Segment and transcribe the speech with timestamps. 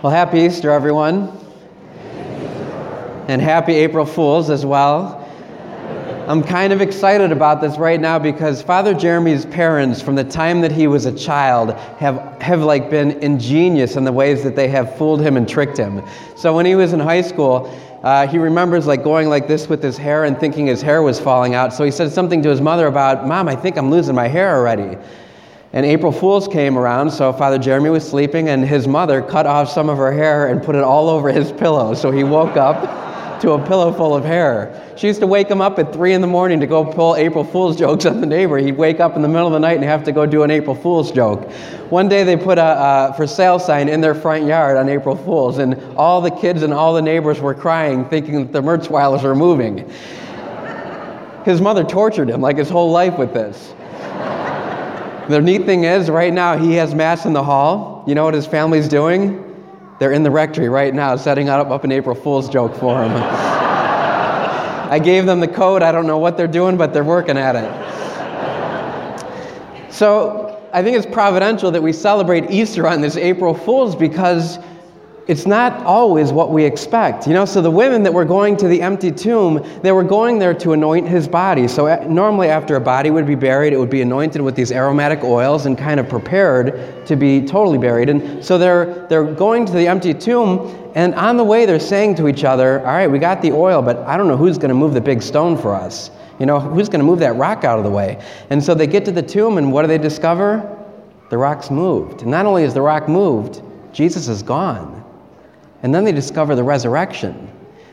[0.00, 1.36] Well, happy Easter, everyone.
[3.26, 5.28] And happy April Fools as well.
[6.28, 10.60] I'm kind of excited about this right now because Father Jeremy's parents, from the time
[10.60, 14.68] that he was a child, have, have like been ingenious in the ways that they
[14.68, 16.00] have fooled him and tricked him.
[16.36, 17.68] So when he was in high school,
[18.04, 21.18] uh, he remembers like going like this with his hair and thinking his hair was
[21.18, 21.74] falling out.
[21.74, 24.54] So he said something to his mother about, "Mom, I think I'm losing my hair
[24.54, 24.96] already."
[25.72, 29.70] And April Fools came around, so Father Jeremy was sleeping, and his mother cut off
[29.70, 31.92] some of her hair and put it all over his pillow.
[31.92, 34.94] So he woke up to a pillow full of hair.
[34.96, 37.44] She used to wake him up at 3 in the morning to go pull April
[37.44, 38.58] Fool's jokes on the neighbor.
[38.58, 40.50] He'd wake up in the middle of the night and have to go do an
[40.50, 41.48] April Fool's joke.
[41.90, 45.58] One day they put a, for sale sign in their front yard on April Fool's,
[45.58, 49.36] and all the kids and all the neighbors were crying, thinking that the Mertzweilers were
[49.36, 49.88] moving.
[51.44, 53.74] His mother tortured him like his whole life with this.
[55.28, 58.02] The neat thing is, right now, he has Mass in the hall.
[58.06, 59.44] You know what his family's doing?
[59.98, 63.12] They're in the rectory right now, setting up, up an April Fool's joke for him.
[64.90, 65.82] I gave them the code.
[65.82, 67.88] I don't know what they're doing, but they're working at it.
[69.92, 74.58] So I think it's providential that we celebrate Easter on this April Fool's because
[75.28, 77.26] it's not always what we expect.
[77.26, 80.38] You know, so the women that were going to the empty tomb, they were going
[80.38, 81.68] there to anoint his body.
[81.68, 84.72] So eh, normally after a body would be buried, it would be anointed with these
[84.72, 88.08] aromatic oils and kind of prepared to be totally buried.
[88.08, 92.14] And so they're they're going to the empty tomb and on the way they're saying
[92.16, 94.70] to each other, "All right, we got the oil, but I don't know who's going
[94.70, 96.10] to move the big stone for us.
[96.38, 98.86] You know, who's going to move that rock out of the way?" And so they
[98.86, 100.74] get to the tomb and what do they discover?
[101.28, 102.22] The rock's moved.
[102.22, 103.60] And not only is the rock moved,
[103.92, 104.97] Jesus is gone.
[105.82, 107.50] And then they discover the resurrection.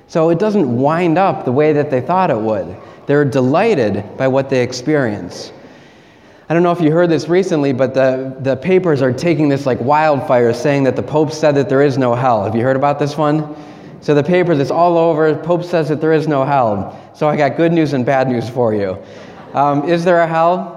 [0.07, 2.75] So it doesn't wind up the way that they thought it would.
[3.05, 5.51] They're delighted by what they experience.
[6.47, 9.65] I don't know if you heard this recently, but the, the papers are taking this
[9.65, 12.43] like wildfire, saying that the Pope said that there is no hell.
[12.43, 13.55] Have you heard about this one?
[14.01, 15.35] So the papers, it's all over.
[15.35, 17.11] Pope says that there is no hell.
[17.15, 19.03] So I got good news and bad news for you.
[19.55, 20.74] Um, is there a hell?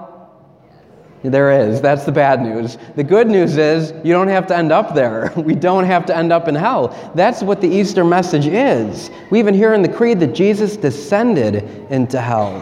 [1.22, 1.80] There is.
[1.80, 2.78] That's the bad news.
[2.94, 5.32] The good news is you don't have to end up there.
[5.36, 7.12] We don't have to end up in hell.
[7.14, 9.10] That's what the Easter message is.
[9.30, 12.52] We even hear in the Creed that Jesus descended into hell.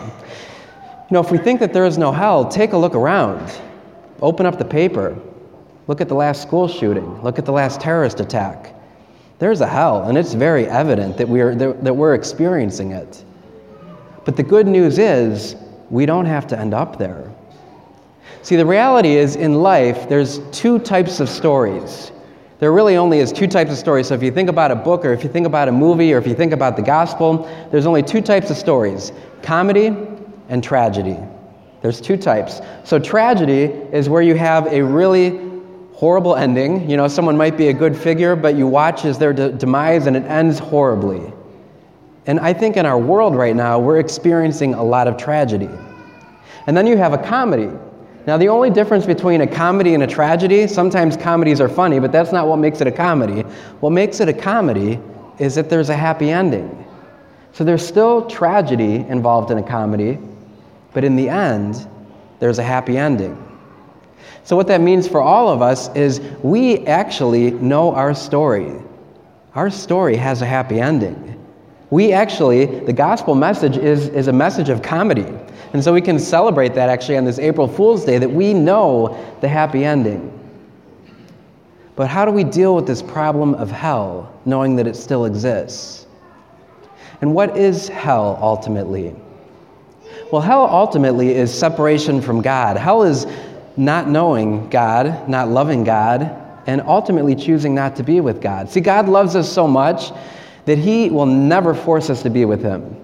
[1.10, 3.52] You know, if we think that there is no hell, take a look around.
[4.22, 5.16] Open up the paper.
[5.86, 7.22] Look at the last school shooting.
[7.22, 8.74] Look at the last terrorist attack.
[9.38, 13.22] There's a hell, and it's very evident that, we are, that we're experiencing it.
[14.24, 15.56] But the good news is
[15.90, 17.32] we don't have to end up there.
[18.46, 22.12] See, the reality is in life, there's two types of stories.
[22.60, 24.06] There really only is two types of stories.
[24.06, 26.18] So if you think about a book, or if you think about a movie, or
[26.18, 27.38] if you think about the gospel,
[27.72, 29.10] there's only two types of stories
[29.42, 29.88] comedy
[30.48, 31.18] and tragedy.
[31.82, 32.60] There's two types.
[32.84, 35.40] So tragedy is where you have a really
[35.94, 36.88] horrible ending.
[36.88, 40.06] You know, someone might be a good figure, but you watch as their de- demise
[40.06, 41.32] and it ends horribly.
[42.26, 45.70] And I think in our world right now, we're experiencing a lot of tragedy.
[46.68, 47.70] And then you have a comedy,
[48.26, 52.10] now, the only difference between a comedy and a tragedy, sometimes comedies are funny, but
[52.10, 53.42] that's not what makes it a comedy.
[53.78, 54.98] What makes it a comedy
[55.38, 56.84] is that there's a happy ending.
[57.52, 60.18] So there's still tragedy involved in a comedy,
[60.92, 61.86] but in the end,
[62.40, 63.40] there's a happy ending.
[64.42, 68.72] So, what that means for all of us is we actually know our story.
[69.54, 71.35] Our story has a happy ending.
[71.90, 75.26] We actually, the gospel message is, is a message of comedy.
[75.72, 79.16] And so we can celebrate that actually on this April Fool's Day that we know
[79.40, 80.32] the happy ending.
[81.94, 86.06] But how do we deal with this problem of hell, knowing that it still exists?
[87.20, 89.14] And what is hell ultimately?
[90.30, 92.76] Well, hell ultimately is separation from God.
[92.76, 93.26] Hell is
[93.76, 98.68] not knowing God, not loving God, and ultimately choosing not to be with God.
[98.68, 100.10] See, God loves us so much
[100.66, 102.96] that He will never force us to be with Him.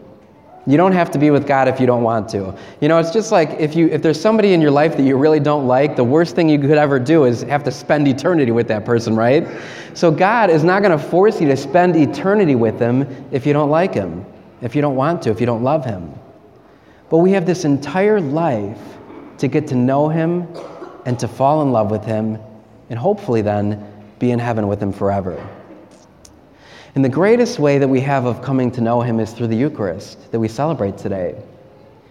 [0.64, 2.56] You don't have to be with God if you don't want to.
[2.80, 5.16] You know, it's just like if you if there's somebody in your life that you
[5.16, 8.52] really don't like, the worst thing you could ever do is have to spend eternity
[8.52, 9.48] with that person, right?
[9.94, 13.02] So God is not going to force you to spend eternity with him
[13.32, 14.24] if you don't like him,
[14.60, 16.14] if you don't want to, if you don't love him.
[17.10, 18.80] But we have this entire life
[19.38, 20.46] to get to know him
[21.04, 22.38] and to fall in love with him
[22.88, 23.84] and hopefully then
[24.20, 25.44] be in heaven with him forever.
[26.94, 29.56] And the greatest way that we have of coming to know Him is through the
[29.56, 31.40] Eucharist that we celebrate today.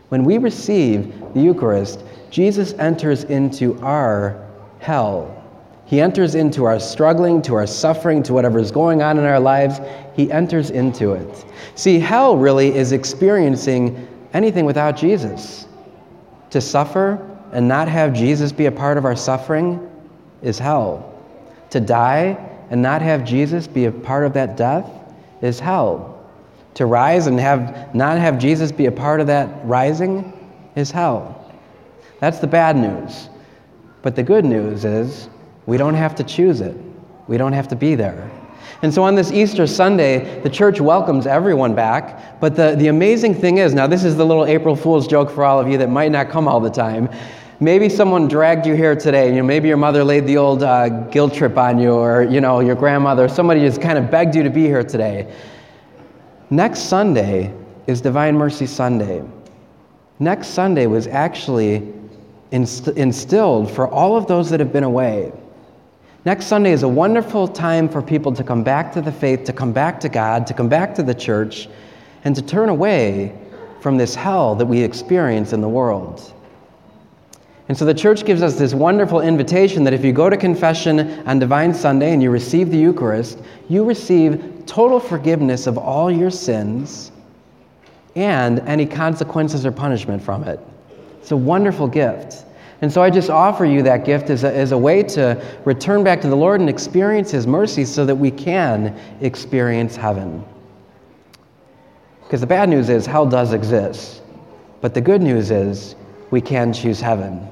[0.09, 4.47] When we receive the Eucharist, Jesus enters into our
[4.79, 5.37] hell.
[5.85, 9.39] He enters into our struggling, to our suffering, to whatever is going on in our
[9.39, 9.79] lives.
[10.15, 11.45] He enters into it.
[11.75, 15.67] See, hell really is experiencing anything without Jesus.
[16.49, 17.19] To suffer
[17.51, 19.89] and not have Jesus be a part of our suffering
[20.41, 21.19] is hell.
[21.69, 24.89] To die and not have Jesus be a part of that death
[25.41, 26.25] is hell.
[26.75, 30.31] To rise and have, not have Jesus be a part of that rising
[30.75, 31.53] is hell.
[32.21, 33.27] That's the bad news.
[34.01, 35.29] But the good news is
[35.65, 36.75] we don't have to choose it,
[37.27, 38.31] we don't have to be there.
[38.83, 42.39] And so on this Easter Sunday, the church welcomes everyone back.
[42.39, 45.43] But the, the amazing thing is now, this is the little April Fool's joke for
[45.43, 47.09] all of you that might not come all the time.
[47.63, 49.29] Maybe someone dragged you here today.
[49.29, 52.41] You know, maybe your mother laid the old uh, guilt trip on you, or you
[52.41, 53.27] know, your grandmother.
[53.29, 55.31] Somebody just kind of begged you to be here today.
[56.49, 57.53] Next Sunday
[57.85, 59.23] is Divine Mercy Sunday.
[60.17, 61.93] Next Sunday was actually
[62.49, 65.31] inst- instilled for all of those that have been away.
[66.25, 69.53] Next Sunday is a wonderful time for people to come back to the faith, to
[69.53, 71.69] come back to God, to come back to the church,
[72.23, 73.37] and to turn away
[73.81, 76.33] from this hell that we experience in the world.
[77.71, 81.25] And so the church gives us this wonderful invitation that if you go to confession
[81.25, 83.39] on Divine Sunday and you receive the Eucharist,
[83.69, 87.13] you receive total forgiveness of all your sins
[88.17, 90.59] and any consequences or punishment from it.
[91.21, 92.43] It's a wonderful gift.
[92.81, 96.03] And so I just offer you that gift as a, as a way to return
[96.03, 100.43] back to the Lord and experience His mercy so that we can experience heaven.
[102.23, 104.23] Because the bad news is hell does exist,
[104.81, 105.95] but the good news is
[106.31, 107.47] we can choose heaven.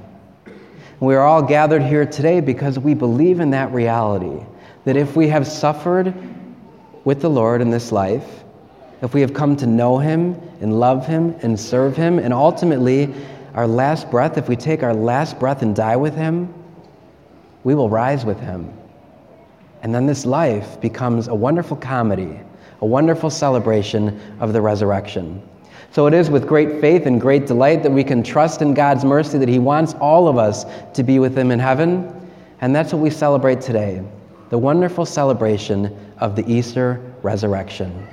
[1.00, 4.46] We are all gathered here today because we believe in that reality
[4.84, 6.14] that if we have suffered
[7.06, 8.44] with the Lord in this life,
[9.02, 13.14] if we have come to know Him and love Him and serve Him, and ultimately
[13.54, 16.54] our last breath, if we take our last breath and die with Him,
[17.64, 18.74] we will rise with Him.
[19.82, 22.42] And then this life becomes a wonderful comedy,
[22.82, 25.42] a wonderful celebration of the resurrection.
[25.92, 29.04] So it is with great faith and great delight that we can trust in God's
[29.04, 32.16] mercy that He wants all of us to be with Him in heaven.
[32.62, 34.04] And that's what we celebrate today
[34.50, 38.08] the wonderful celebration of the Easter resurrection.